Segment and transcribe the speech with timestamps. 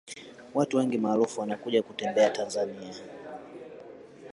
[0.53, 2.93] watu wengi maarufu wanakuja kutembea tanzania